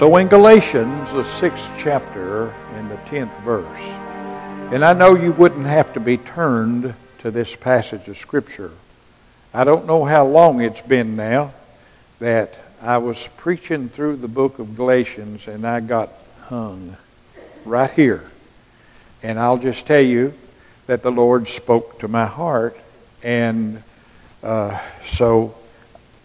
[0.00, 3.82] So in Galatians, the sixth chapter, in the tenth verse,
[4.72, 8.70] and I know you wouldn't have to be turned to this passage of Scripture.
[9.52, 11.52] I don't know how long it's been now
[12.18, 16.08] that I was preaching through the book of Galatians and I got
[16.44, 16.96] hung
[17.66, 18.24] right here.
[19.22, 20.32] And I'll just tell you
[20.86, 22.74] that the Lord spoke to my heart,
[23.22, 23.82] and
[24.42, 25.54] uh, so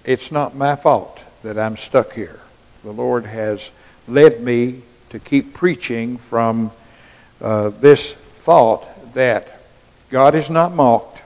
[0.05, 2.39] it's not my fault that I'm stuck here.
[2.85, 3.71] The Lord has
[4.07, 6.71] led me to keep preaching from
[7.41, 9.59] uh, this thought that
[10.11, 11.23] God is not mocked.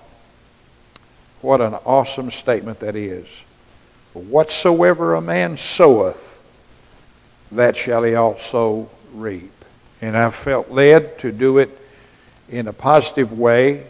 [1.41, 3.27] What an awesome statement that is.
[4.13, 6.41] Whatsoever a man soweth,
[7.51, 9.51] that shall he also reap.
[10.01, 11.77] And I've felt led to do it
[12.47, 13.85] in a positive way,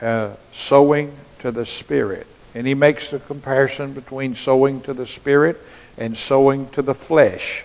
[0.00, 2.26] uh, sowing to the Spirit.
[2.54, 5.58] And he makes the comparison between sowing to the Spirit
[5.96, 7.64] and sowing to the flesh.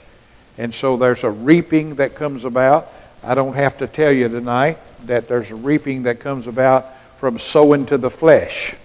[0.57, 2.91] And so there's a reaping that comes about.
[3.23, 7.37] I don't have to tell you tonight that there's a reaping that comes about from
[7.39, 8.75] sowing to the flesh.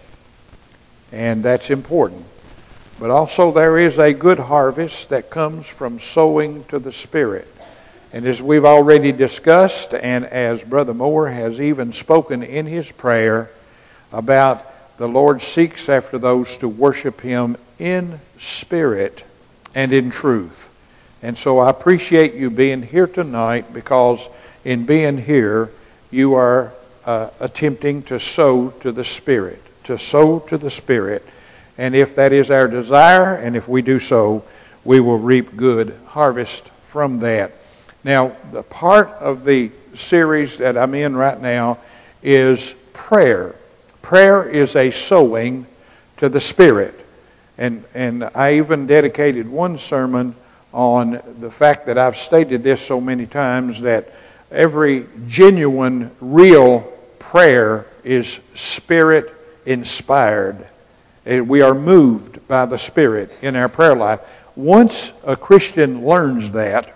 [1.12, 2.24] And that's important.
[2.98, 7.48] But also, there is a good harvest that comes from sowing to the Spirit.
[8.12, 13.50] And as we've already discussed, and as Brother Moore has even spoken in his prayer
[14.12, 14.66] about
[15.02, 19.24] the Lord seeks after those to worship Him in spirit
[19.74, 20.70] and in truth.
[21.24, 24.28] And so I appreciate you being here tonight because
[24.64, 25.70] in being here,
[26.12, 26.72] you are
[27.04, 31.26] uh, attempting to sow to the Spirit, to sow to the Spirit.
[31.76, 34.44] And if that is our desire, and if we do so,
[34.84, 37.50] we will reap good harvest from that.
[38.04, 41.78] Now, the part of the series that I'm in right now
[42.22, 43.56] is prayer.
[44.02, 45.66] Prayer is a sowing
[46.18, 46.98] to the Spirit.
[47.56, 50.34] And, and I even dedicated one sermon
[50.72, 54.12] on the fact that I've stated this so many times that
[54.50, 56.80] every genuine, real
[57.18, 59.32] prayer is Spirit
[59.64, 60.66] inspired.
[61.24, 64.20] We are moved by the Spirit in our prayer life.
[64.56, 66.94] Once a Christian learns that,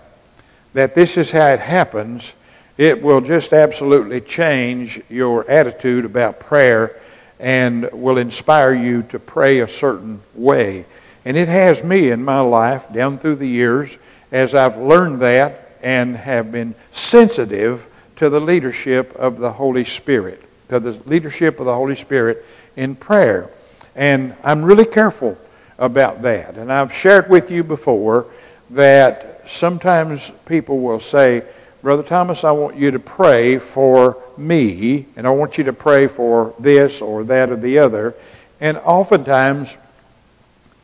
[0.73, 2.33] that this is how it happens,
[2.77, 6.99] it will just absolutely change your attitude about prayer
[7.39, 10.85] and will inspire you to pray a certain way.
[11.25, 13.97] And it has me in my life down through the years
[14.31, 20.43] as I've learned that and have been sensitive to the leadership of the Holy Spirit,
[20.69, 22.45] to the leadership of the Holy Spirit
[22.75, 23.49] in prayer.
[23.95, 25.37] And I'm really careful
[25.77, 26.57] about that.
[26.57, 28.27] And I've shared with you before
[28.71, 31.43] that sometimes people will say,
[31.87, 36.07] Brother Thomas, I want you to pray for me, and I want you to pray
[36.07, 38.13] for this or that or the other.
[38.59, 39.77] And oftentimes,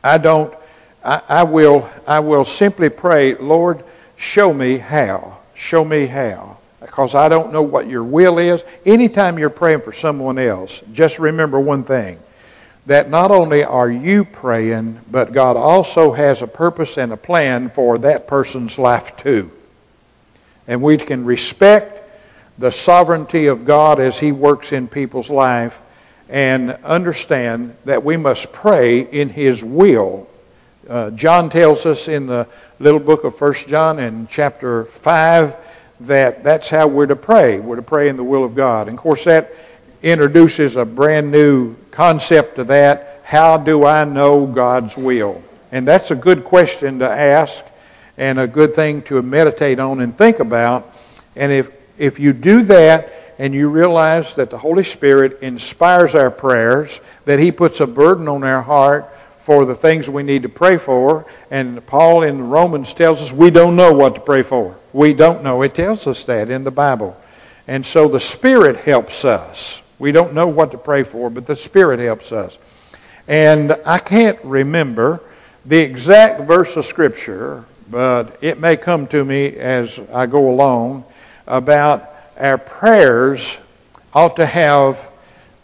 [0.02, 0.54] I don't,
[1.04, 3.84] I, I will, I will simply pray, Lord,
[4.16, 5.36] show me how.
[5.52, 6.56] Show me how.
[6.80, 8.64] Because I don't know what your will is.
[8.86, 12.18] Anytime you're praying for someone else, just remember one thing
[12.86, 17.68] that not only are you praying, but God also has a purpose and a plan
[17.68, 19.50] for that person's life too.
[20.66, 22.00] And we can respect
[22.58, 25.80] the sovereignty of God as He works in people's life
[26.28, 30.28] and understand that we must pray in His will.
[30.88, 32.46] Uh, John tells us in the
[32.78, 35.56] little book of First John in chapter 5
[36.00, 37.60] that that's how we're to pray.
[37.60, 38.88] We're to pray in the will of God.
[38.88, 39.52] And of course, that
[40.02, 43.22] introduces a brand new concept to that.
[43.24, 45.42] How do I know God's will?
[45.72, 47.64] And that's a good question to ask
[48.16, 50.92] and a good thing to meditate on and think about.
[51.36, 56.30] And if, if you do that and you realize that the Holy Spirit inspires our
[56.30, 59.10] prayers, that He puts a burden on our heart
[59.40, 63.50] for the things we need to pray for, and Paul in Romans tells us we
[63.50, 64.76] don't know what to pray for.
[64.92, 65.62] We don't know.
[65.62, 67.20] It tells us that in the Bible.
[67.66, 69.82] And so the Spirit helps us.
[69.98, 72.58] We don't know what to pray for, but the Spirit helps us.
[73.26, 75.20] And I can't remember
[75.64, 81.04] the exact verse of Scripture, but it may come to me as I go along
[81.46, 82.08] about
[82.38, 83.58] our prayers
[84.12, 85.10] ought to have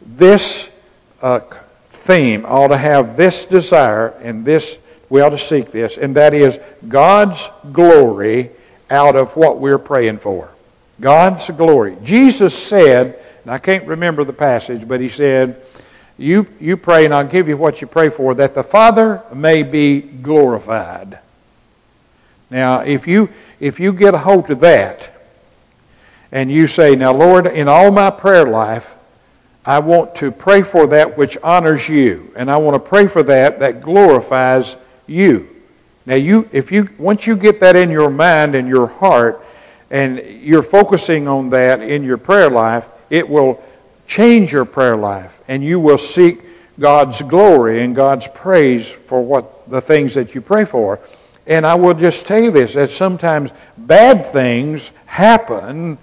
[0.01, 0.71] this
[1.23, 1.41] uh,
[1.89, 4.79] theme, ought to have this desire, and this,
[5.09, 6.59] we ought to seek this, and that is
[6.89, 8.51] God's glory
[8.91, 10.51] out of what we're praying for.
[11.01, 11.97] God's glory.
[12.03, 15.63] Jesus said, and I can't remember the passage, but he said,
[16.19, 19.63] you, you pray, and I'll give you what you pray for, that the Father may
[19.63, 21.19] be glorified.
[22.51, 23.31] Now, if you,
[23.61, 25.11] if you get a hold of that,
[26.33, 28.95] and you say, Now, Lord, in all my prayer life,
[29.65, 33.23] I want to pray for that which honors you, and I want to pray for
[33.25, 34.77] that that glorifies
[35.07, 35.49] you.
[36.07, 39.45] Now, you, if you, once you get that in your mind and your heart,
[39.91, 43.63] and you're focusing on that in your prayer life, it will
[44.07, 46.41] change your prayer life, and you will seek
[46.79, 51.01] God's glory and God's praise for what the things that you pray for.
[51.47, 55.99] And I will just tell you this that sometimes bad things happen,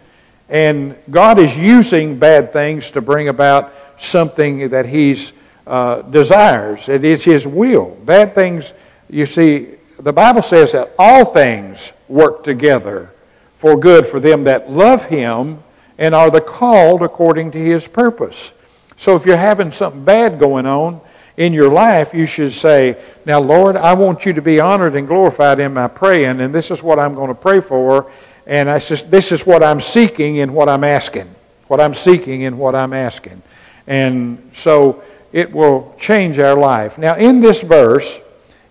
[0.50, 5.34] and God is using bad things to bring about something that He's
[5.66, 6.90] uh, desires.
[6.90, 7.98] It is His will.
[8.04, 8.74] Bad things,
[9.10, 9.68] you see,
[10.00, 13.12] the Bible says that all things work together
[13.56, 15.64] for good for them that love Him
[15.98, 18.54] and are the called according to His purpose.
[18.98, 21.02] So if you're having something bad going on
[21.38, 25.08] in your life, you should say, Now, Lord, I want you to be honored and
[25.08, 28.12] glorified in my praying, and this is what I'm going to pray for,
[28.48, 31.34] and I just, this is what I'm seeking and what I'm asking.
[31.68, 33.44] What I'm seeking and what I'm asking.
[33.86, 36.98] And so it will change our life.
[36.98, 38.20] Now, in this verse,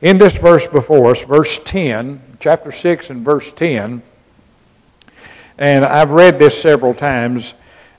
[0.01, 4.03] in this verse before us, verse 10, chapter 6 and verse 10,
[5.59, 7.55] and I've read this several times.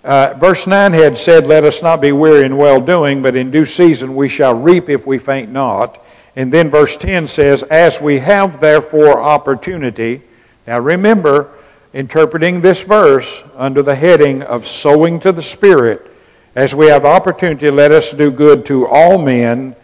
[0.07, 3.51] Uh, verse 9 had said, Let us not be weary in well doing, but in
[3.51, 6.01] due season we shall reap if we faint not.
[6.37, 10.21] And then verse 10 says, As we have therefore opportunity.
[10.65, 11.51] Now remember,
[11.91, 16.09] interpreting this verse under the heading of sowing to the Spirit,
[16.55, 19.75] as we have opportunity, let us do good to all men.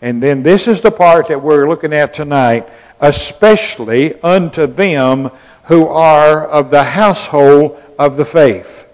[0.00, 2.68] And then this is the part that we're looking at tonight,
[3.00, 5.32] especially unto them
[5.64, 8.86] who are of the household of the faith.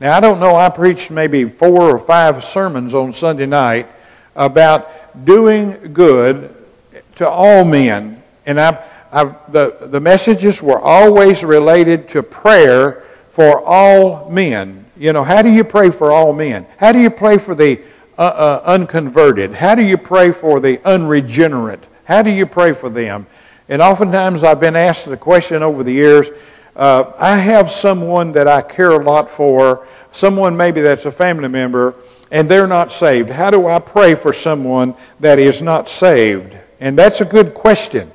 [0.00, 3.88] Now, I don't know, I preached maybe four or five sermons on Sunday night
[4.36, 6.54] about doing good
[7.16, 8.22] to all men.
[8.46, 14.84] And I, I, the, the messages were always related to prayer for all men.
[14.96, 16.66] You know, how do you pray for all men?
[16.76, 17.80] How do you pray for the
[18.16, 19.52] uh, uh, unconverted?
[19.52, 21.82] How do you pray for the unregenerate?
[22.04, 23.26] How do you pray for them?
[23.68, 26.30] And oftentimes I've been asked the question over the years.
[26.78, 31.48] Uh, I have someone that I care a lot for, someone maybe that's a family
[31.48, 31.96] member,
[32.30, 33.30] and they're not saved.
[33.30, 36.56] How do I pray for someone that is not saved?
[36.78, 38.12] And that's a good question.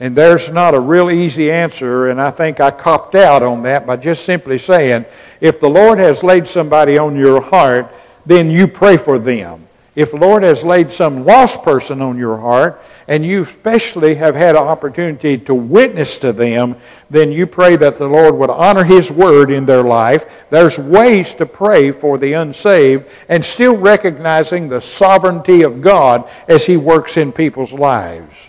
[0.00, 3.86] And there's not a real easy answer, and I think I copped out on that
[3.86, 5.04] by just simply saying
[5.42, 7.92] if the Lord has laid somebody on your heart,
[8.24, 9.68] then you pray for them.
[9.94, 14.34] If the Lord has laid some lost person on your heart, and you especially have
[14.34, 16.76] had an opportunity to witness to them,
[17.08, 20.46] then you pray that the Lord would honor His word in their life.
[20.50, 26.66] There's ways to pray for the unsaved and still recognizing the sovereignty of God as
[26.66, 28.48] He works in people's lives.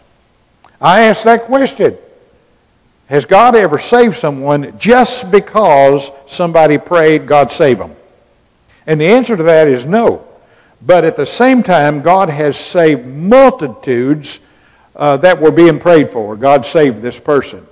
[0.82, 1.98] I ask that question.
[3.08, 7.96] Has God ever saved someone just because somebody prayed, God save them?
[8.86, 10.28] And the answer to that is no.
[10.82, 14.40] But at the same time, God has saved multitudes
[14.98, 16.36] uh, that were being prayed for.
[16.36, 17.66] God saved this person.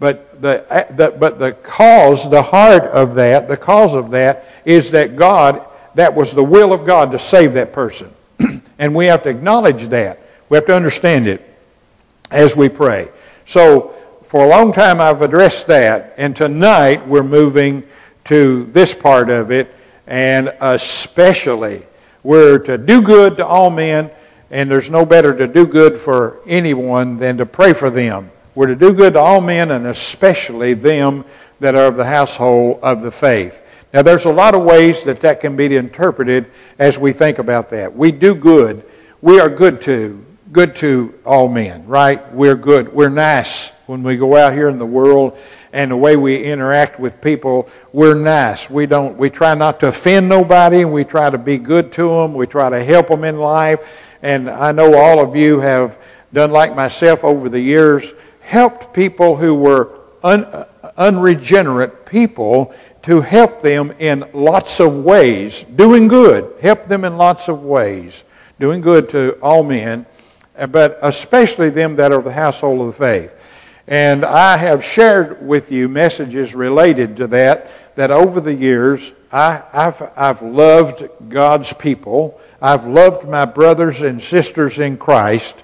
[0.00, 4.90] But the, the, but the cause, the heart of that, the cause of that is
[4.90, 8.12] that God, that was the will of God to save that person.
[8.78, 10.18] and we have to acknowledge that.
[10.48, 11.48] We have to understand it
[12.30, 13.08] as we pray.
[13.46, 13.94] So,
[14.24, 17.84] for a long time I've addressed that, and tonight we're moving
[18.24, 19.72] to this part of it,
[20.08, 21.82] and especially
[22.24, 24.10] we're to do good to all men,
[24.54, 28.30] and there's no better to do good for anyone than to pray for them.
[28.54, 31.24] We're to do good to all men, and especially them
[31.58, 33.60] that are of the household of the faith.
[33.92, 36.46] Now, there's a lot of ways that that can be interpreted
[36.78, 37.96] as we think about that.
[37.96, 38.84] We do good.
[39.20, 42.32] We are good to good to all men, right?
[42.32, 42.92] We're good.
[42.92, 45.36] We're nice when we go out here in the world
[45.72, 48.70] and the way we interact with people, we're nice.
[48.70, 52.08] We don't we try not to offend nobody, and we try to be good to
[52.08, 53.80] them, we try to help them in life.
[54.24, 55.98] And I know all of you have
[56.32, 60.64] done like myself over the years, helped people who were un,
[60.96, 67.48] unregenerate people to help them in lots of ways, doing good, help them in lots
[67.48, 68.24] of ways,
[68.58, 70.06] doing good to all men
[70.56, 73.34] uh, but especially them that are the household of the faith.
[73.86, 79.62] And I have shared with you messages related to that, that over the years, I,
[79.72, 82.40] have I've loved God's people.
[82.64, 85.62] I've loved my brothers and sisters in Christ,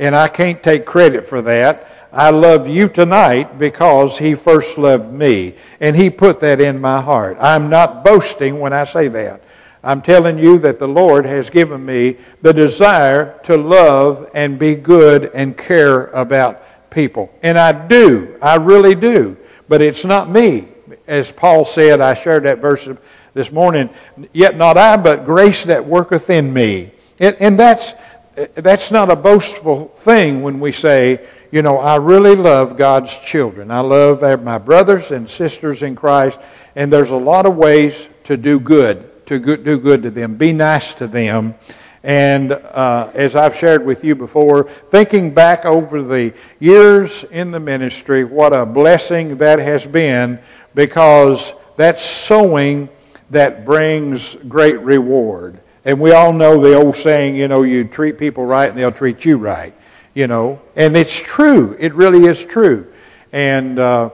[0.00, 1.86] and I can't take credit for that.
[2.12, 7.00] I love you tonight because He first loved me, and He put that in my
[7.00, 7.36] heart.
[7.38, 9.44] I'm not boasting when I say that.
[9.84, 14.74] I'm telling you that the Lord has given me the desire to love and be
[14.74, 17.32] good and care about people.
[17.44, 18.36] And I do.
[18.42, 19.36] I really do.
[19.68, 20.66] But it's not me.
[21.06, 22.88] As Paul said, I shared that verse
[23.34, 23.90] this morning,
[24.32, 26.92] yet not I, but grace that worketh in me.
[27.18, 27.94] And, that's,
[28.34, 33.70] that's not a boastful thing when we say, you know, I really love God's children.
[33.70, 36.38] I love my brothers and sisters in Christ,
[36.74, 40.36] and there's a lot of ways to do good, to do good to them.
[40.36, 41.54] Be nice to them.
[42.02, 47.60] And uh, as I've shared with you before, thinking back over the years in the
[47.60, 50.38] ministry, what a blessing that has been
[50.74, 52.88] because that's sowing
[53.30, 55.60] that brings great reward.
[55.84, 58.92] And we all know the old saying, you know, you treat people right and they'll
[58.92, 59.74] treat you right,
[60.14, 60.60] you know.
[60.76, 61.76] And it's true.
[61.78, 62.92] It really is true.
[63.32, 64.10] And uh,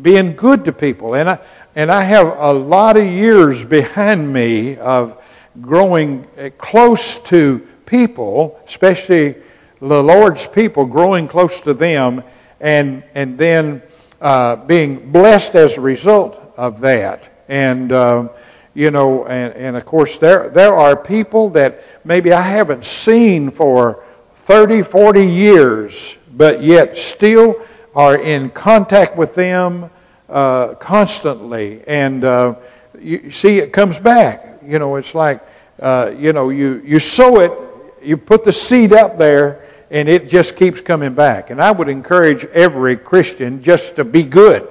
[0.00, 1.14] being good to people.
[1.14, 1.38] And I,
[1.74, 5.20] and I have a lot of years behind me of
[5.60, 9.34] growing uh, close to people, especially
[9.80, 12.22] the Lord's people, growing close to them,
[12.60, 13.82] and, and then
[14.20, 17.24] uh, being blessed as a result of that.
[17.48, 18.28] And, uh,
[18.80, 23.50] you know, and, and of course, there, there are people that maybe I haven't seen
[23.50, 24.02] for
[24.36, 27.60] 30, 40 years, but yet still
[27.94, 29.90] are in contact with them
[30.30, 31.82] uh, constantly.
[31.86, 32.54] And uh,
[32.98, 34.60] you see, it comes back.
[34.64, 35.42] You know, it's like,
[35.78, 37.52] uh, you know, you, you sow it,
[38.02, 39.60] you put the seed up there,
[39.90, 41.50] and it just keeps coming back.
[41.50, 44.66] And I would encourage every Christian just to be good.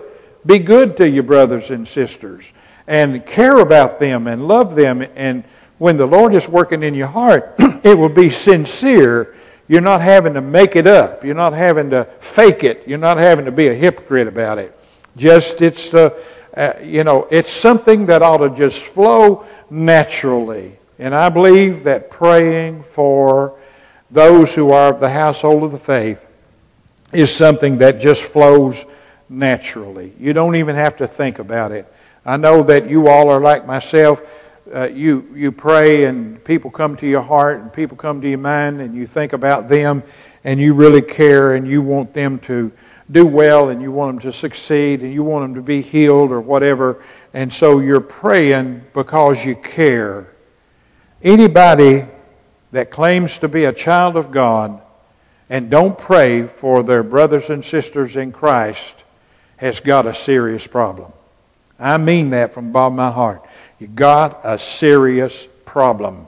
[0.48, 2.54] Be good to your brothers and sisters
[2.90, 5.06] and care about them and love them.
[5.16, 5.44] And
[5.78, 7.54] when the Lord is working in your heart,
[7.84, 9.36] it will be sincere.
[9.68, 11.24] You're not having to make it up.
[11.24, 12.88] You're not having to fake it.
[12.88, 14.76] You're not having to be a hypocrite about it.
[15.16, 16.20] Just it's uh,
[16.58, 20.76] uh, you know it's something that ought to just flow naturally.
[20.98, 23.58] And I believe that praying for
[24.10, 26.26] those who are of the household of the faith
[27.14, 28.86] is something that just flows
[29.30, 30.12] naturally.
[30.20, 31.94] You don't even have to think about it.
[32.30, 34.22] I know that you all are like myself.
[34.72, 38.38] Uh, you, you pray and people come to your heart and people come to your
[38.38, 40.04] mind and you think about them
[40.44, 42.72] and you really care and you want them to
[43.10, 46.32] do well and you want them to succeed and you want them to be healed
[46.32, 47.04] or whatever.
[47.34, 50.32] And so you're praying because you care.
[51.24, 52.06] Anybody
[52.74, 54.80] that claims to be a child of God
[55.50, 59.04] and don't pray for their brothers and sisters in Christ
[59.58, 61.12] has got a serious problem.
[61.80, 63.48] I mean that from the bottom of my heart.
[63.80, 66.28] You got a serious problem.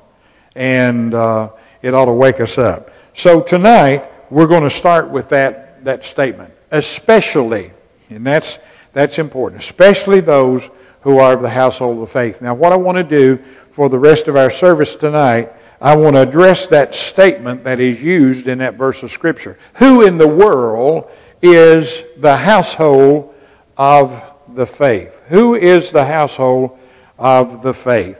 [0.56, 2.92] And uh, it ought to wake us up.
[3.14, 6.54] So tonight, we're going to start with that, that statement.
[6.72, 7.72] Especially,
[8.10, 8.60] and that's,
[8.94, 10.70] that's important, especially those
[11.02, 12.42] who are of the household of faith.
[12.42, 13.38] Now, what I want to do
[13.72, 18.02] for the rest of our service tonight, I want to address that statement that is
[18.02, 19.58] used in that verse of Scripture.
[19.76, 23.34] Who in the world is the household
[23.76, 25.22] of the faith?
[25.28, 26.78] Who is the household
[27.18, 28.20] of the faith?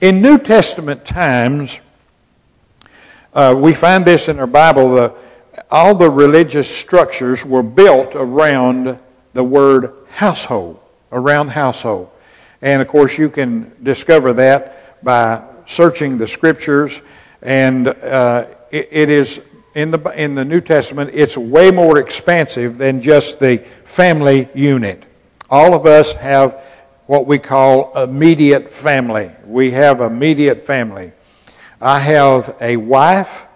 [0.00, 1.80] In New Testament times,
[3.32, 4.94] uh, we find this in our Bible.
[4.94, 5.14] The,
[5.70, 8.98] all the religious structures were built around
[9.32, 10.80] the word household,
[11.12, 12.10] around household.
[12.62, 17.02] And of course, you can discover that by searching the scriptures.
[17.42, 19.42] And uh, it, it is
[19.74, 25.04] in the, in the New Testament, it's way more expansive than just the family unit.
[25.48, 26.60] All of us have
[27.06, 29.30] what we call immediate family.
[29.46, 31.12] We have immediate family.
[31.80, 33.46] I have a wife.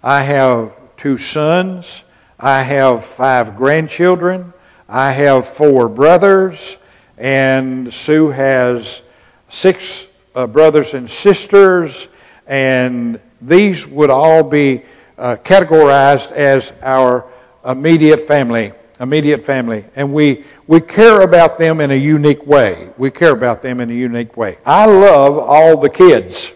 [0.00, 2.04] I have two sons.
[2.38, 4.52] I have five grandchildren.
[4.88, 6.78] I have four brothers.
[7.18, 9.02] And Sue has
[9.48, 12.06] six uh, brothers and sisters.
[12.46, 14.82] And these would all be
[15.18, 17.26] uh, categorized as our
[17.64, 22.90] immediate family immediate family, and we, we care about them in a unique way.
[22.98, 24.58] We care about them in a unique way.
[24.64, 26.52] I love all the kids,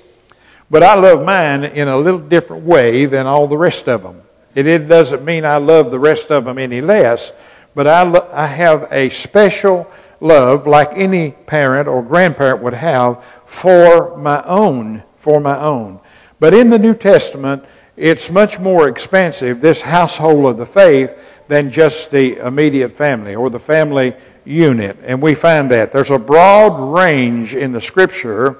[0.70, 4.20] but I love mine in a little different way than all the rest of them.
[4.54, 7.32] It, it doesn't mean I love the rest of them any less,
[7.74, 13.24] but I, lo- I have a special love, like any parent or grandparent would have,
[13.46, 15.98] for my own, for my own.
[16.40, 17.64] But in the New Testament,
[17.96, 23.50] it's much more expansive, this household of the faith, than just the immediate family or
[23.50, 24.98] the family unit.
[25.02, 25.92] And we find that.
[25.92, 28.58] There's a broad range in the Scripture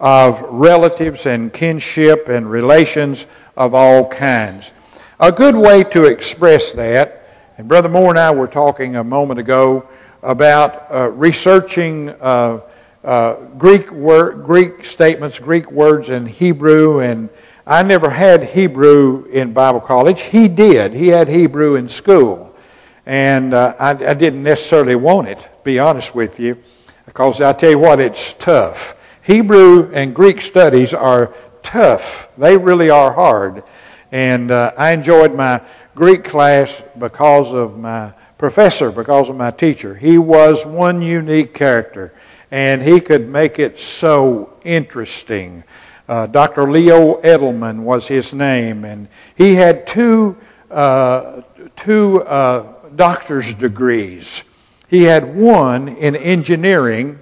[0.00, 4.72] of relatives and kinship and relations of all kinds.
[5.20, 9.40] A good way to express that, and Brother Moore and I were talking a moment
[9.40, 9.88] ago
[10.22, 12.60] about uh, researching uh,
[13.02, 17.28] uh, Greek Greek statements, Greek words in Hebrew and
[17.70, 20.22] I never had Hebrew in Bible college.
[20.22, 20.94] He did.
[20.94, 22.56] He had Hebrew in school.
[23.04, 26.56] And uh, I, I, didn't necessarily want it, be honest with you,
[27.04, 28.96] because I tell you what, it's tough.
[29.20, 32.30] Hebrew and Greek studies are tough.
[32.38, 33.62] They really are hard.
[34.12, 35.60] And uh, I enjoyed my
[35.94, 39.94] Greek class because of my professor, because of my teacher.
[39.94, 42.14] He was one unique character,
[42.50, 45.64] and he could make it so interesting.
[46.08, 46.70] Uh, Dr.
[46.70, 50.38] Leo Edelman was his name, and he had two,
[50.70, 51.42] uh,
[51.76, 54.42] two uh, doctor's degrees.
[54.88, 57.18] He had one in engineering,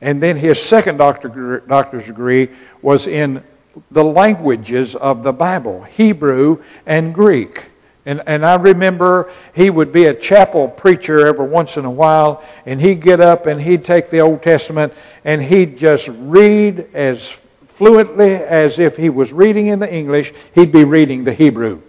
[0.00, 2.48] and then his second doctor, doctor's degree
[2.80, 3.42] was in
[3.90, 7.66] the languages of the Bible Hebrew and Greek.
[8.06, 12.42] And, and I remember he would be a chapel preacher every once in a while,
[12.64, 17.38] and he'd get up and he'd take the Old Testament and he'd just read as
[17.74, 21.82] fluently as if he was reading in the English, he'd be reading the Hebrew.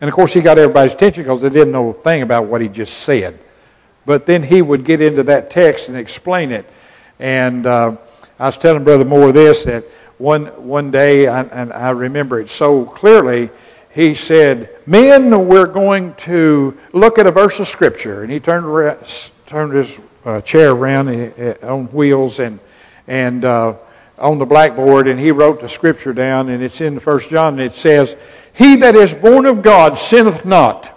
[0.00, 2.60] And of course, he got everybody's attention because they didn't know a thing about what
[2.60, 3.38] he just said.
[4.04, 6.68] But then he would get into that text and explain it.
[7.20, 7.96] And uh,
[8.40, 9.84] I was telling Brother Moore this that
[10.18, 13.50] one, one day, and I remember it so clearly,
[13.90, 18.24] he said, Men, we're going to look at a verse of Scripture.
[18.24, 18.98] And he turned,
[19.46, 22.58] turned his uh, chair around uh, on wheels and,
[23.06, 23.74] and uh,
[24.22, 27.62] on the blackboard, and he wrote the Scripture down, and it's in First John, and
[27.62, 28.16] it says,
[28.52, 30.88] He that is born of God sinneth not.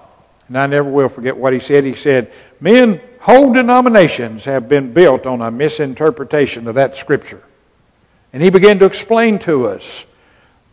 [0.48, 1.84] And I never will forget what he said.
[1.84, 7.42] He said, Men, whole denominations have been built on a misinterpretation of that Scripture.
[8.32, 10.06] And he began to explain to us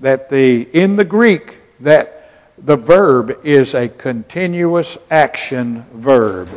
[0.00, 6.50] that the, in the Greek, that the verb is a continuous action verb.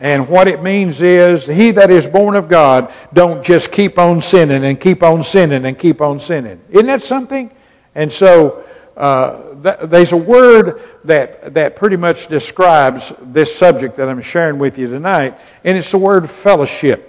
[0.00, 4.22] And what it means is, he that is born of God don't just keep on
[4.22, 6.60] sinning and keep on sinning and keep on sinning.
[6.70, 7.50] Isn't that something?
[7.94, 8.64] And so,
[8.96, 14.58] uh, th- there's a word that, that pretty much describes this subject that I'm sharing
[14.58, 17.06] with you tonight, and it's the word fellowship.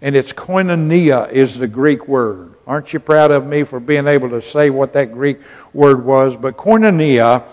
[0.00, 2.54] And it's koinonia is the Greek word.
[2.66, 5.38] Aren't you proud of me for being able to say what that Greek
[5.72, 6.36] word was?
[6.36, 7.44] But koinonia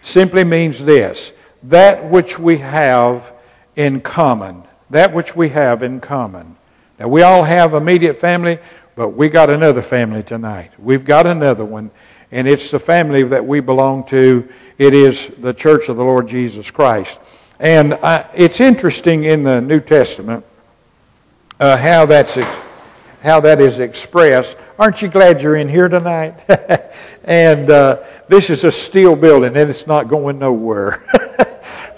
[0.00, 1.32] simply means this
[1.64, 3.31] that which we have
[3.76, 4.64] in common.
[4.90, 6.56] That which we have in common.
[6.98, 8.58] Now, we all have immediate family,
[8.94, 10.72] but we got another family tonight.
[10.78, 11.90] We've got another one,
[12.30, 14.48] and it's the family that we belong to.
[14.78, 17.20] It is the church of the Lord Jesus Christ.
[17.58, 20.44] And I, it's interesting in the New Testament
[21.60, 22.38] uh, how that's
[23.22, 24.56] how that is expressed.
[24.78, 26.44] Aren't you glad you're in here tonight?
[27.24, 31.04] and uh, this is a steel building, and it's not going nowhere.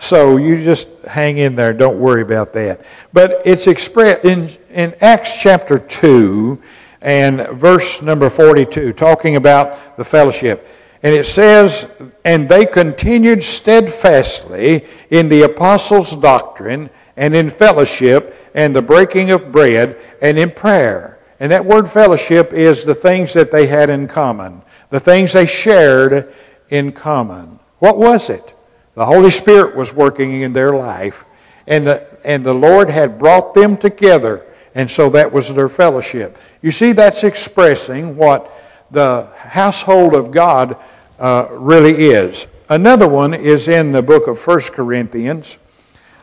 [0.05, 1.73] so you just hang in there.
[1.73, 2.85] Don't worry about that.
[3.13, 6.63] But it's expressed in in Acts chapter two
[7.01, 10.69] and verse number forty-two, talking about the fellowship.
[11.03, 11.91] And it says,
[12.25, 19.53] And they continued steadfastly in the apostles' doctrine and in fellowship and the breaking of
[19.53, 21.19] bread and in prayer.
[21.41, 25.47] And that word fellowship is the things that they had in common, the things they
[25.47, 26.33] shared
[26.71, 27.59] in common.
[27.81, 28.54] What was it?
[28.95, 31.25] The Holy Spirit was working in their life,
[31.67, 36.39] and the, and the Lord had brought them together, and so that was their fellowship.
[36.63, 38.53] You see, that's expressing what
[38.91, 40.77] the household of God
[41.19, 42.47] uh, really is.
[42.69, 45.59] Another one is in the book of 1 Corinthians.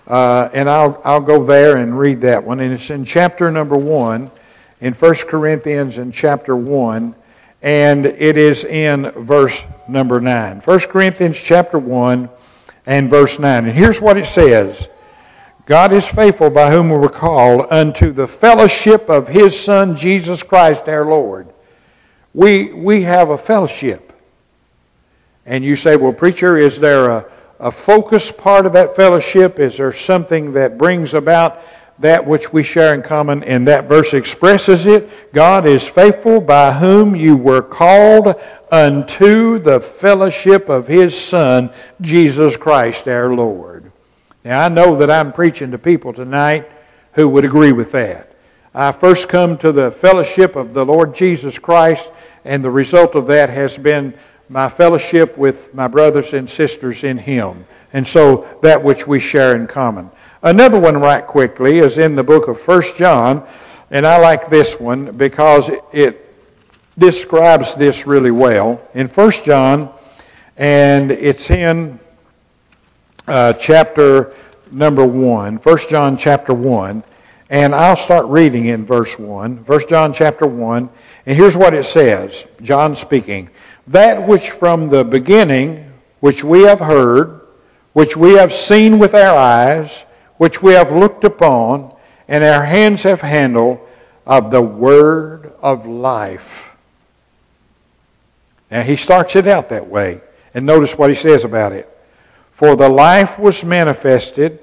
[0.07, 2.59] Uh, and I'll, I'll go there and read that one.
[2.59, 4.29] And it's in chapter number 1,
[4.81, 7.15] in 1 Corinthians in chapter 1,
[7.61, 10.59] and it is in verse number 9.
[10.61, 12.29] 1 Corinthians chapter 1
[12.85, 13.65] and verse 9.
[13.65, 14.89] And here's what it says
[15.65, 20.43] God is faithful by whom we were called unto the fellowship of his Son, Jesus
[20.43, 21.47] Christ our Lord.
[22.33, 24.13] We, we have a fellowship.
[25.45, 27.25] And you say, well, preacher, is there a
[27.61, 29.59] a focus part of that fellowship?
[29.59, 31.61] Is there something that brings about
[32.01, 33.43] that which we share in common?
[33.43, 35.33] And that verse expresses it.
[35.33, 38.35] God is faithful by whom you were called
[38.71, 43.91] unto the fellowship of his Son, Jesus Christ our Lord.
[44.43, 46.69] Now, I know that I'm preaching to people tonight
[47.13, 48.31] who would agree with that.
[48.73, 52.11] I first come to the fellowship of the Lord Jesus Christ,
[52.45, 54.13] and the result of that has been
[54.49, 57.65] my fellowship with my brothers and sisters in Him.
[57.93, 60.09] And so that which we share in common.
[60.43, 63.45] Another one, right quickly, is in the book of First John,
[63.91, 66.33] and I like this one because it
[66.97, 68.81] describes this really well.
[68.95, 69.93] In First John,
[70.57, 71.99] and it's in
[73.27, 74.33] uh, chapter
[74.71, 77.03] number 1, 1 John chapter 1,
[77.51, 79.57] and I'll start reading in verse 1.
[79.57, 80.89] 1 John chapter 1,
[81.27, 83.51] and here's what it says John speaking
[83.85, 87.41] that which from the beginning, which we have heard,
[87.93, 90.05] which we have seen with our eyes,
[90.41, 91.93] which we have looked upon,
[92.27, 93.79] and our hands have handled
[94.25, 96.75] of the word of life.
[98.71, 100.19] Now he starts it out that way.
[100.55, 101.87] And notice what he says about it.
[102.49, 104.57] For the life was manifested,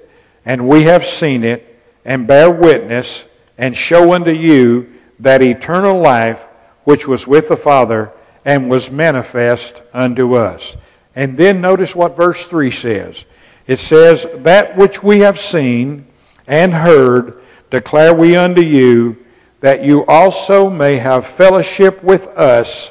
[0.44, 6.44] and we have seen it, and bear witness, and show unto you that eternal life
[6.82, 8.10] which was with the Father
[8.44, 10.76] and was manifest unto us.
[11.14, 13.24] And then notice what verse 3 says.
[13.68, 16.06] It says, That which we have seen
[16.48, 19.24] and heard declare we unto you,
[19.60, 22.90] that you also may have fellowship with us.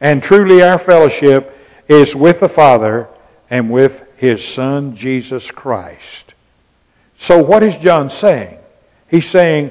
[0.00, 1.56] And truly our fellowship
[1.88, 3.08] is with the Father
[3.48, 6.34] and with his Son, Jesus Christ.
[7.16, 8.58] So, what is John saying?
[9.08, 9.70] He's saying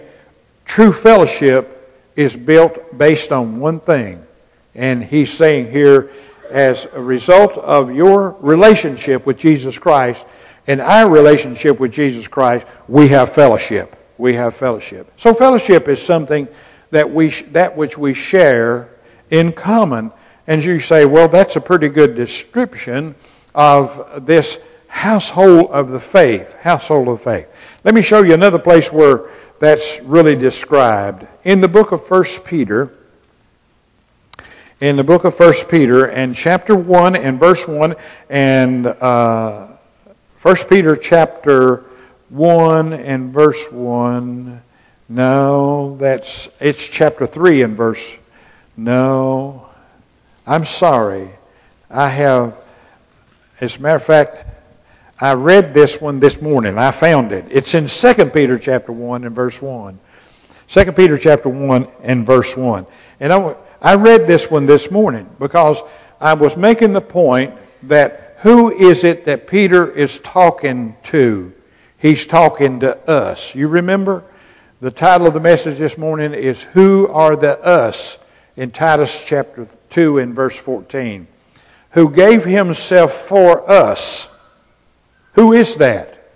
[0.63, 4.25] true fellowship is built based on one thing.
[4.75, 6.11] And he's saying here,
[6.53, 10.25] as a result of your relationship with Jesus Christ
[10.67, 13.95] and our relationship with Jesus Christ, we have fellowship.
[14.19, 15.11] We have fellowship.
[15.17, 16.47] So, fellowship is something
[16.91, 18.89] that, we, that which we share
[19.31, 20.11] in common.
[20.45, 23.15] And you say, well, that's a pretty good description
[23.55, 26.53] of this household of the faith.
[26.53, 27.47] Household of faith.
[27.83, 31.25] Let me show you another place where that's really described.
[31.43, 32.93] In the book of 1 Peter,
[34.83, 37.95] in the book of 1 Peter and chapter 1 and verse 1
[38.29, 39.67] and uh,
[40.41, 41.85] 1 Peter chapter
[42.27, 44.61] 1 and verse 1.
[45.07, 48.19] No, that's it's chapter 3 and verse.
[48.75, 49.69] No.
[50.45, 51.29] I'm sorry.
[51.89, 52.53] I have
[53.61, 54.45] as a matter of fact,
[55.17, 56.77] I read this one this morning.
[56.77, 57.45] I found it.
[57.49, 59.97] It's in 2 Peter chapter 1 and verse 1.
[60.67, 62.85] 2 Peter chapter 1 and verse 1.
[63.21, 65.81] And I, I read this one this morning because
[66.21, 71.51] I was making the point that who is it that Peter is talking to?
[71.97, 73.53] He's talking to us.
[73.53, 74.23] You remember?
[74.79, 78.19] The title of the message this morning is Who Are the Us
[78.55, 81.27] in Titus chapter 2 and verse 14
[81.91, 84.27] who gave himself for us.
[85.33, 86.27] Who is that?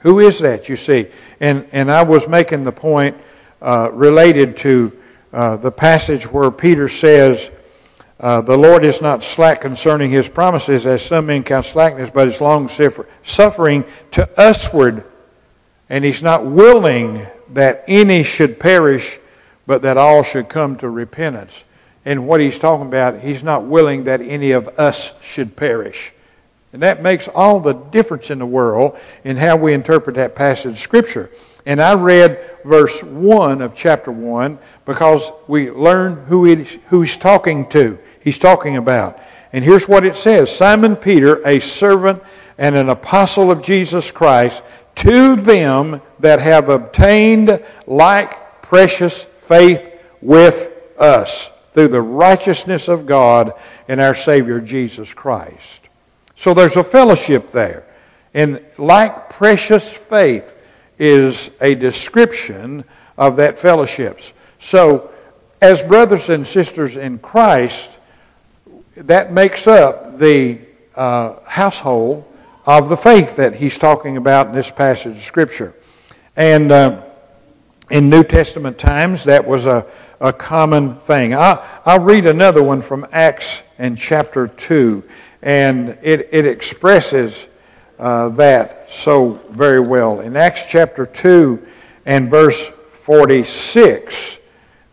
[0.00, 1.08] Who is that, you see?
[1.40, 3.16] And, and I was making the point
[3.60, 4.92] uh, related to
[5.34, 7.50] uh, the passage where Peter says,
[8.20, 12.28] uh, The Lord is not slack concerning his promises, as some men count slackness, but
[12.28, 15.02] is long suffering to usward.
[15.90, 19.18] And he's not willing that any should perish,
[19.66, 21.64] but that all should come to repentance.
[22.04, 26.12] And what he's talking about, he's not willing that any of us should perish.
[26.72, 30.72] And that makes all the difference in the world in how we interpret that passage
[30.72, 31.28] of Scripture.
[31.66, 37.16] And I read verse 1 of chapter 1 because we learn who, it, who he's
[37.16, 39.18] talking to, he's talking about.
[39.52, 42.22] And here's what it says Simon Peter, a servant
[42.58, 44.62] and an apostle of Jesus Christ,
[44.96, 53.52] to them that have obtained like precious faith with us through the righteousness of God
[53.88, 55.88] and our Savior Jesus Christ.
[56.36, 57.86] So there's a fellowship there.
[58.32, 60.53] And like precious faith
[60.98, 62.84] is a description
[63.16, 64.20] of that fellowship.
[64.58, 65.10] So,
[65.60, 67.98] as brothers and sisters in Christ,
[68.96, 70.60] that makes up the
[70.94, 72.24] uh, household
[72.66, 75.74] of the faith that he's talking about in this passage of Scripture.
[76.36, 77.04] And uh,
[77.90, 79.86] in New Testament times, that was a
[80.20, 81.34] a common thing.
[81.34, 85.02] I, I'll read another one from Acts and chapter 2,
[85.42, 87.46] and it, it expresses
[88.04, 90.20] uh, that so very well.
[90.20, 91.66] In Acts chapter 2
[92.04, 94.40] and verse 46,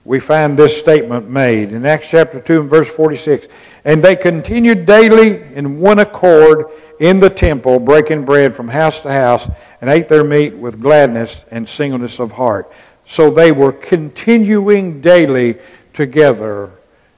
[0.05, 1.73] we find this statement made.
[1.73, 3.49] In Acts chapter 2 and verse 46,
[3.83, 6.67] and they continued daily in one accord
[7.01, 9.49] in the temple, breaking bread from house to house,
[9.81, 12.71] and ate their meat with gladness and singleness of heart.
[13.03, 15.57] So they were continuing daily
[15.91, 16.71] together.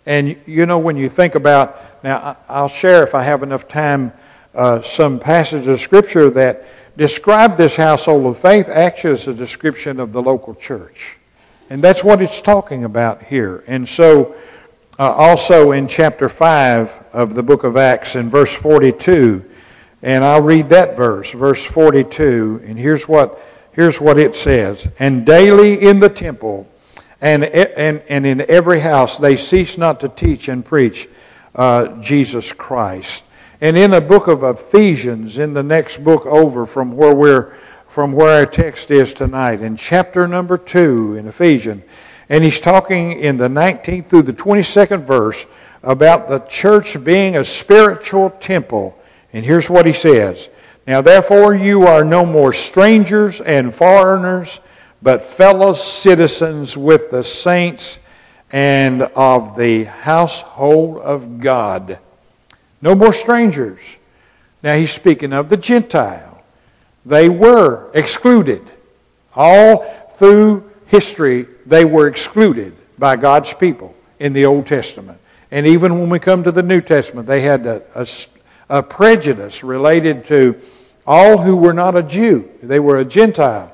[0.08, 4.12] And you know, when you think about, now I'll share if I have enough time,
[4.56, 6.66] uh, some passages of Scripture that
[6.98, 11.18] describe this household of faith actually as a description of the local church.
[11.70, 13.64] And that's what it's talking about here.
[13.68, 14.36] And so,
[15.00, 19.44] uh, also in chapter 5 of the book of Acts, in verse 42,
[20.04, 23.40] and I'll read that verse, verse 42, and here's what
[23.74, 26.68] Here's what it says And daily in the temple
[27.20, 31.08] and, and, and in every house they cease not to teach and preach
[31.56, 33.24] uh, Jesus Christ.
[33.62, 37.54] And in the book of Ephesians, in the next book over from where we're
[37.88, 41.84] from where our text is tonight, in chapter number two in Ephesians,
[42.28, 45.46] and he's talking in the 19th through the 22nd verse
[45.84, 48.98] about the church being a spiritual temple.
[49.32, 50.50] And here's what he says
[50.86, 54.60] now, therefore, you are no more strangers and foreigners,
[55.02, 58.00] but fellow citizens with the saints
[58.52, 62.00] and of the household of God.
[62.84, 63.80] No more strangers.
[64.62, 66.44] Now he's speaking of the Gentile.
[67.06, 68.62] They were excluded.
[69.34, 69.84] All
[70.18, 75.18] through history, they were excluded by God's people in the Old Testament.
[75.50, 78.06] And even when we come to the New Testament, they had a, a,
[78.70, 80.60] a prejudice related to
[81.08, 82.50] all who were not a Jew.
[82.62, 83.72] They were a Gentile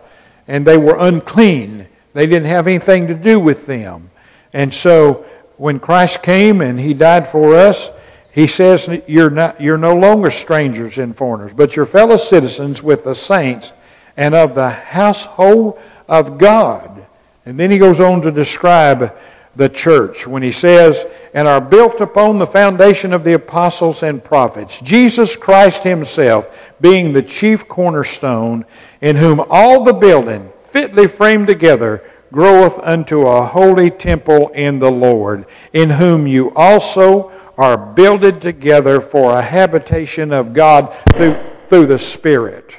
[0.48, 1.88] and they were unclean.
[2.14, 4.12] They didn't have anything to do with them.
[4.54, 5.26] And so
[5.58, 7.90] when Christ came and he died for us,
[8.32, 13.04] he says you're, not, you're no longer strangers and foreigners, but you're fellow citizens with
[13.04, 13.74] the saints
[14.16, 17.06] and of the household of God.
[17.46, 19.18] And then he goes on to describe
[19.56, 24.24] the church when he says, and are built upon the foundation of the apostles and
[24.24, 28.66] prophets, Jesus Christ himself being the chief cornerstone,
[29.02, 34.92] in whom all the building, fitly framed together, groweth unto a holy temple in the
[34.92, 41.36] Lord, in whom you also are builded together for a habitation of God through,
[41.68, 42.74] through the Spirit.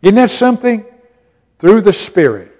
[0.00, 0.86] Isn't that something?
[1.58, 2.56] Through the Spirit.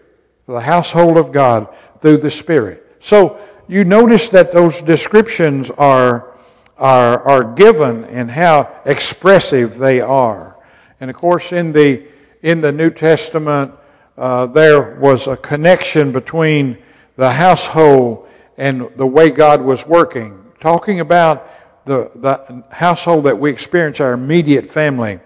[0.46, 2.86] The household of God through the Spirit.
[3.00, 6.34] So you notice that those descriptions are,
[6.76, 10.58] are, are given and how expressive they are.
[11.00, 12.08] And of course, in the,
[12.42, 13.72] in the New Testament,
[14.18, 16.76] uh, there was a connection between
[17.16, 20.41] the household and the way God was working.
[20.62, 21.50] Talking about
[21.86, 25.18] the, the household that we experience, our immediate family.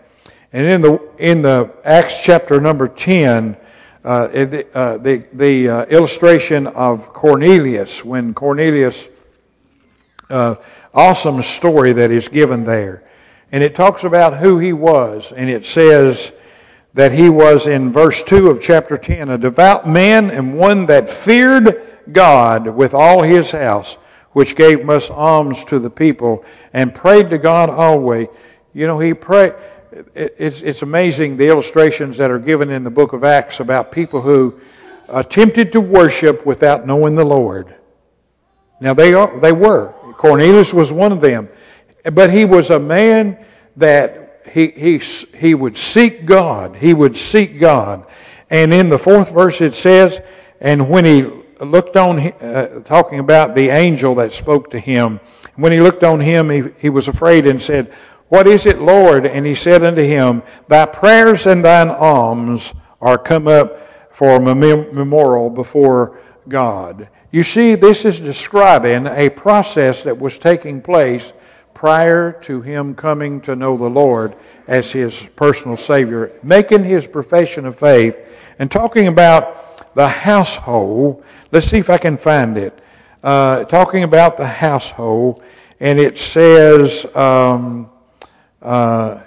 [0.51, 3.55] And in the, in the Acts chapter number 10,
[4.03, 9.09] uh, uh, the, the uh, illustration of Cornelius, when Cornelius,
[10.31, 10.55] uh,
[10.95, 13.05] awesome story that is given there.
[13.53, 16.33] And it talks about who he was, and it says
[16.95, 21.11] that he was in verse 2 of chapter 10 a devout man and one that
[21.11, 23.99] feared God with all his house,
[24.37, 26.45] which gave much alms to the people
[26.75, 28.29] and prayed to God always.
[28.75, 29.55] You know, he prayed
[30.15, 34.21] it's, it's amazing the illustrations that are given in the book of Acts about people
[34.21, 34.61] who
[35.09, 37.77] attempted to worship without knowing the Lord.
[38.79, 39.95] Now, they, are, they were.
[40.19, 41.49] Cornelius was one of them.
[42.05, 43.43] But he was a man
[43.79, 46.77] that he, he, he would seek God.
[46.77, 48.05] He would seek God.
[48.51, 50.21] And in the fourth verse it says,
[50.61, 55.21] and when he looked on, uh, talking about the angel that spoke to him,
[55.57, 57.93] when he looked on him, he, he was afraid and said,
[58.29, 59.25] what is it, Lord?
[59.25, 64.41] And he said unto him, Thy prayers and thine alms are come up for a
[64.41, 67.09] memorial before God.
[67.31, 71.35] You see, this is describing a process that was taking place
[71.73, 74.35] prior to him coming to know the Lord
[74.67, 78.19] as his personal Savior, making his profession of faith,
[78.59, 79.66] and talking about
[79.97, 81.25] the household.
[81.51, 82.79] Let's see if I can find it.
[83.25, 85.43] Uh, talking about the household,
[85.81, 87.05] and it says.
[87.17, 87.91] Um,
[88.63, 89.23] uh,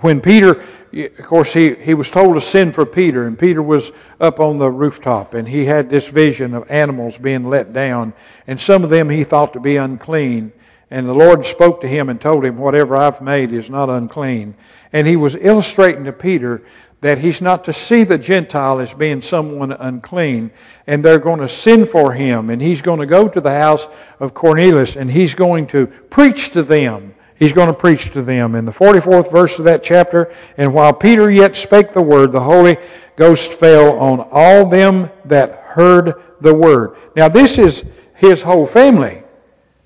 [0.00, 3.92] when Peter, of course, he, he was told to send for Peter, and Peter was
[4.20, 8.12] up on the rooftop, and he had this vision of animals being let down,
[8.46, 10.52] and some of them he thought to be unclean.
[10.90, 14.56] And the Lord spoke to him and told him, Whatever I've made is not unclean.
[14.92, 16.62] And he was illustrating to Peter
[17.00, 20.50] that he's not to see the Gentile as being someone unclean,
[20.86, 23.88] and they're going to sin for him, and he's going to go to the house
[24.18, 28.54] of Cornelius, and he's going to preach to them he's going to preach to them.
[28.54, 32.40] In the 44th verse of that chapter, and while Peter yet spake the word, the
[32.40, 32.76] Holy
[33.16, 36.96] Ghost fell on all them that heard the word.
[37.16, 37.84] Now, this is
[38.14, 39.22] his whole family.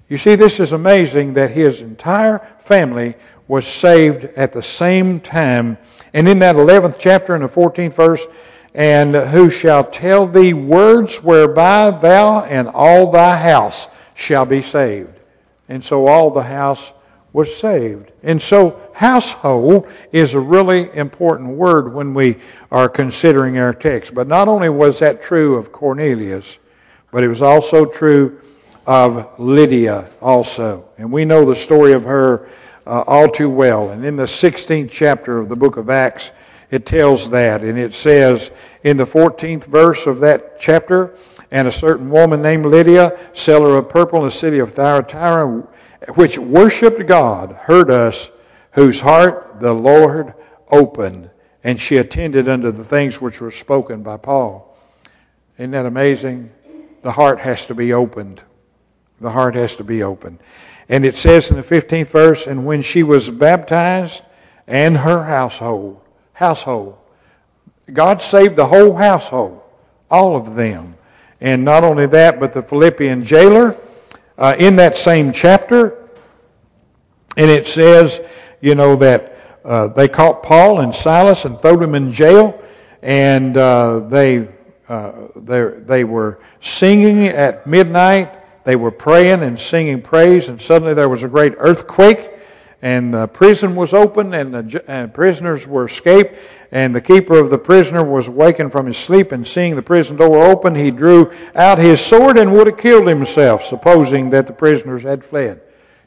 [0.09, 3.15] You see, this is amazing that his entire family
[3.49, 5.79] was saved at the same time.
[6.13, 8.27] And in that 11th chapter, in the 14th verse,
[8.75, 15.21] and who shall tell thee words whereby thou and all thy house shall be saved.
[15.69, 16.93] And so all the house
[17.35, 18.13] was saved.
[18.23, 22.37] And so, household is a really important word when we
[22.71, 24.15] are considering our text.
[24.15, 26.61] But not only was that true of Cornelius,
[27.11, 28.41] but it was also true
[28.87, 30.89] of Lydia also.
[30.97, 32.49] And we know the story of her
[32.87, 33.91] uh, all too well.
[33.91, 36.33] And in the 16th chapter of the book of Acts,
[36.71, 37.63] it tells that.
[37.63, 38.51] And it says
[38.83, 41.17] in the 14th verse of that chapter,
[41.51, 45.69] and a certain woman named Lydia, seller of purple in the city of Thyatira,
[46.15, 48.31] which worshiped God, heard us,
[48.73, 50.35] whose heart the Lord
[50.69, 51.31] opened,
[51.63, 54.77] and she attended unto the things which were spoken by Paul.
[55.57, 56.51] Isn't that amazing?
[57.03, 58.43] The heart has to be opened.
[59.21, 60.41] The heart has to be opened.
[60.89, 64.23] And it says in the 15th verse, and when she was baptized
[64.67, 66.01] and her household,
[66.35, 66.99] household,
[67.93, 69.63] God saved the whole household,
[70.11, 70.97] all of them.
[71.41, 73.77] And not only that, but the Philippian jailer
[74.39, 76.09] uh, in that same chapter.
[77.37, 78.21] And it says,
[78.61, 82.63] you know, that uh, they caught Paul and Silas and threw them in jail,
[83.03, 84.49] and uh, they,
[84.89, 88.44] uh, they were singing at midnight.
[88.65, 92.31] They were praying and singing praise, and suddenly there was a great earthquake,
[92.81, 96.35] and the prison was open, and the and prisoners were escaped.
[96.73, 100.17] And the keeper of the prisoner was wakened from his sleep, and seeing the prison
[100.17, 104.53] door open, he drew out his sword and would have killed himself, supposing that the
[104.53, 105.61] prisoners had fled.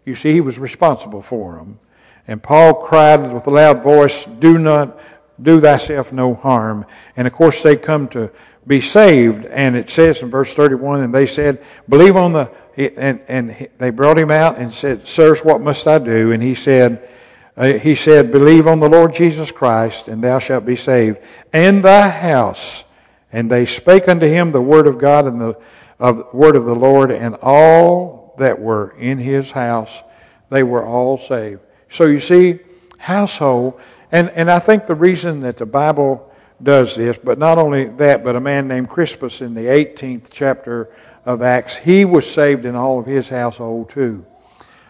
[0.04, 1.80] You see, he was responsible for them.
[2.28, 5.00] And Paul cried with a loud voice, Do not
[5.42, 6.86] do thyself no harm.
[7.16, 8.30] And of course, they come to
[8.68, 9.46] be saved.
[9.46, 12.52] And it says in verse 31, and they said, Believe on the.
[12.78, 16.32] And, and they brought him out and said, Sirs, what must I do?
[16.32, 17.10] And he said,
[17.56, 21.18] uh, he said, Believe on the Lord Jesus Christ, and thou shalt be saved,
[21.52, 22.84] and thy house.
[23.32, 25.60] And they spake unto him the word of God and the
[26.00, 30.04] of, word of the Lord, and all that were in his house,
[30.50, 31.62] they were all saved.
[31.90, 32.60] So you see,
[32.98, 33.80] household,
[34.12, 36.27] and, and I think the reason that the Bible
[36.62, 40.90] does this, but not only that, but a man named Crispus in the 18th chapter
[41.26, 44.26] of Acts, he was saved in all of his household too.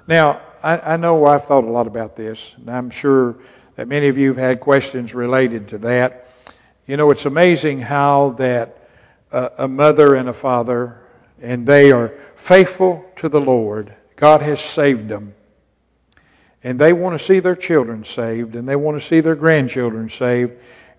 [0.07, 3.35] Now, I, I know I've thought a lot about this, and I'm sure
[3.75, 6.27] that many of you have had questions related to that.
[6.87, 8.89] You know, it's amazing how that
[9.31, 10.97] uh, a mother and a father,
[11.41, 13.93] and they are faithful to the Lord.
[14.15, 15.33] God has saved them
[16.63, 20.09] and they want to see their children saved and they want to see their grandchildren
[20.09, 20.53] saved.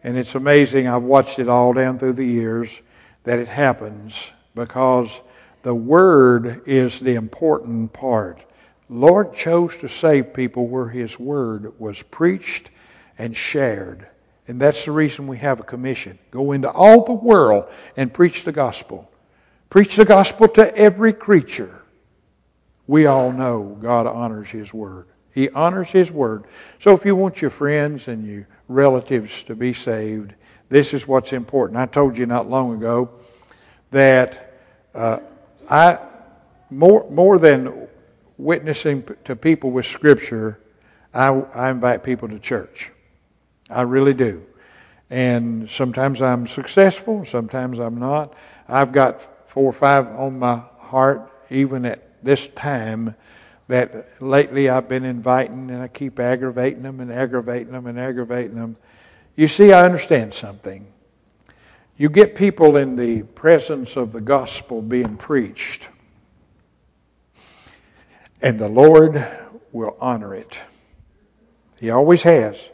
[0.04, 2.80] And it's amazing, I've watched it all down through the years,
[3.24, 5.20] that it happens because
[5.62, 8.40] the Word is the important part.
[8.88, 12.70] Lord chose to save people where His Word was preached
[13.18, 14.06] and shared.
[14.46, 16.18] And that's the reason we have a commission.
[16.30, 19.10] Go into all the world and preach the gospel.
[19.68, 21.82] Preach the gospel to every creature.
[22.86, 25.06] We all know God honors His Word.
[25.38, 26.44] He honors His word.
[26.78, 30.34] So if you want your friends and your relatives to be saved,
[30.68, 31.78] this is what's important.
[31.78, 33.10] I told you not long ago
[33.90, 34.60] that
[34.94, 35.18] uh,
[35.70, 35.98] I
[36.70, 37.88] more more than
[38.36, 40.60] witnessing to people with Scripture,
[41.12, 42.92] I, I invite people to church.
[43.70, 44.44] I really do.
[45.10, 48.34] And sometimes I'm successful, sometimes I'm not.
[48.68, 53.14] I've got four or five on my heart, even at this time,
[53.68, 58.56] that lately I've been inviting and I keep aggravating them and aggravating them and aggravating
[58.56, 58.76] them.
[59.36, 60.86] You see, I understand something.
[61.96, 65.90] You get people in the presence of the gospel being preached,
[68.40, 69.26] and the Lord
[69.72, 70.62] will honor it.
[71.80, 72.70] He always has,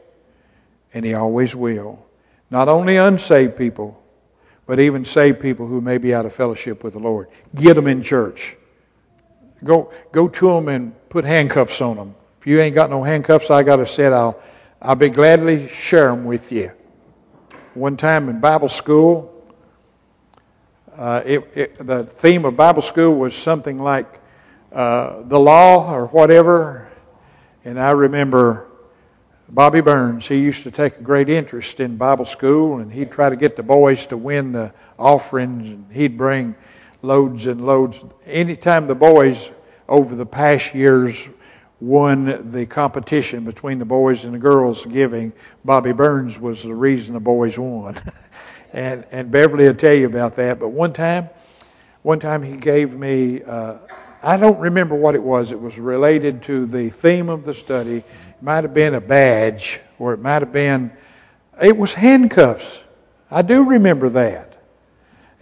[0.92, 2.06] and He always will.
[2.50, 4.00] Not only unsaved people,
[4.66, 7.28] but even saved people who may be out of fellowship with the Lord.
[7.54, 8.56] Get them in church.
[9.64, 12.14] Go, go to them and put handcuffs on them.
[12.40, 14.12] If you ain't got no handcuffs, I got a set.
[14.12, 14.40] I'll,
[14.80, 16.70] I'll be gladly share them with you.
[17.72, 19.30] One time in Bible school,
[20.94, 24.20] uh, it, it, the theme of Bible school was something like
[24.70, 26.88] uh, the law or whatever.
[27.64, 28.68] And I remember
[29.48, 33.30] Bobby Burns, he used to take a great interest in Bible school, and he'd try
[33.30, 36.54] to get the boys to win the offerings, and he'd bring
[37.04, 38.02] loads and loads.
[38.26, 39.52] Anytime the boys
[39.88, 41.28] over the past years
[41.80, 45.32] won the competition between the boys and the girls giving,
[45.64, 47.96] Bobby Burns was the reason the boys won.
[48.72, 50.58] and, and Beverly will tell you about that.
[50.58, 51.28] But one time,
[52.02, 53.76] one time he gave me, uh,
[54.22, 55.52] I don't remember what it was.
[55.52, 57.98] It was related to the theme of the study.
[57.98, 60.90] It might have been a badge, or it might have been,
[61.62, 62.82] it was handcuffs.
[63.30, 64.53] I do remember that.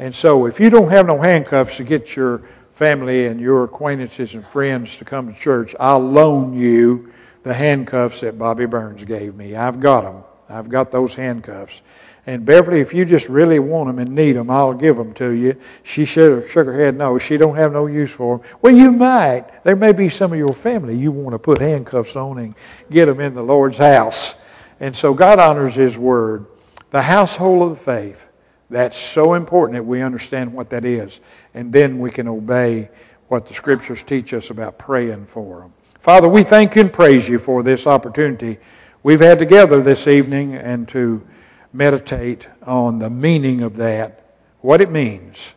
[0.02, 4.34] And so, if you don't have no handcuffs to get your family and your acquaintances
[4.34, 7.12] and friends to come to church, I'll loan you
[7.44, 9.54] the handcuffs that Bobby Burns gave me.
[9.54, 10.24] I've got them.
[10.48, 11.82] I've got those handcuffs.
[12.26, 15.30] And Beverly, if you just really want them and need them, I'll give them to
[15.30, 15.54] you.
[15.84, 18.46] She shook, her head, no, she don't have no use for them.
[18.60, 19.62] Well, you might.
[19.62, 22.56] There may be some of your family you want to put handcuffs on and
[22.90, 24.34] get them in the Lord's house.
[24.80, 26.46] And so God honors His word.
[26.90, 28.30] The household of the faith.
[28.72, 31.20] That's so important that we understand what that is.
[31.52, 32.88] And then we can obey
[33.28, 35.72] what the scriptures teach us about praying for them.
[36.00, 38.58] Father, we thank you and praise you for this opportunity
[39.02, 41.26] we've had together this evening and to
[41.72, 45.54] meditate on the meaning of that, what it means.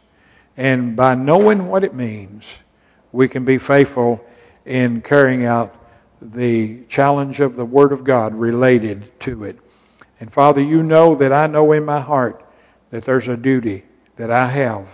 [0.58, 2.60] And by knowing what it means,
[3.14, 4.26] we can be faithful
[4.66, 5.74] in carrying out
[6.22, 9.58] the challenge of the Word of God related to it.
[10.20, 12.45] And Father, you know that I know in my heart
[12.96, 13.84] that there's a duty
[14.16, 14.88] that I have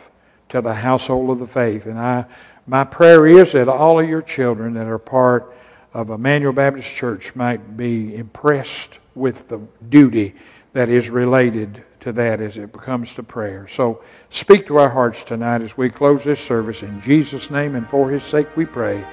[0.50, 1.86] to the household of the faith.
[1.86, 2.26] And I,
[2.66, 5.54] my prayer is that all of your children that are part
[5.94, 10.34] of Emmanuel Baptist Church might be impressed with the duty
[10.74, 13.68] that is related to that as it comes to prayer.
[13.68, 16.82] So speak to our hearts tonight as we close this service.
[16.82, 19.06] In Jesus' name and for his sake we pray.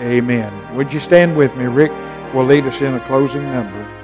[0.00, 0.76] Amen.
[0.76, 1.64] Would you stand with me?
[1.64, 1.92] Rick
[2.34, 4.03] will lead us in a closing number.